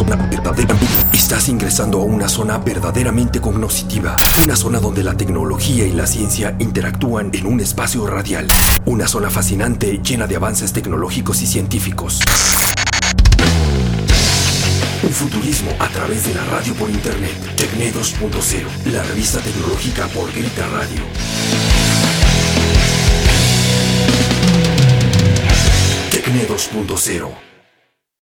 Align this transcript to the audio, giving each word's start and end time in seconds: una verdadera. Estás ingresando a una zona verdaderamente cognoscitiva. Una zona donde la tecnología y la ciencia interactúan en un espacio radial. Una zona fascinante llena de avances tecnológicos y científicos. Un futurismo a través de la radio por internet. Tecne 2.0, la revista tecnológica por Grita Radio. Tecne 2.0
una 0.00 0.16
verdadera. 0.16 0.76
Estás 1.12 1.48
ingresando 1.48 2.00
a 2.00 2.04
una 2.04 2.28
zona 2.28 2.58
verdaderamente 2.58 3.40
cognoscitiva. 3.40 4.16
Una 4.44 4.54
zona 4.54 4.80
donde 4.80 5.02
la 5.02 5.16
tecnología 5.16 5.86
y 5.86 5.92
la 5.92 6.06
ciencia 6.06 6.54
interactúan 6.58 7.30
en 7.32 7.46
un 7.46 7.60
espacio 7.60 8.06
radial. 8.06 8.46
Una 8.84 9.08
zona 9.08 9.30
fascinante 9.30 10.00
llena 10.02 10.26
de 10.26 10.36
avances 10.36 10.72
tecnológicos 10.72 11.40
y 11.42 11.46
científicos. 11.46 12.20
Un 15.02 15.10
futurismo 15.10 15.70
a 15.78 15.88
través 15.88 16.26
de 16.26 16.34
la 16.34 16.44
radio 16.44 16.74
por 16.74 16.90
internet. 16.90 17.34
Tecne 17.56 17.92
2.0, 17.92 18.92
la 18.92 19.02
revista 19.04 19.40
tecnológica 19.40 20.06
por 20.08 20.30
Grita 20.32 20.66
Radio. 20.68 21.02
Tecne 26.10 26.46
2.0 26.46 27.47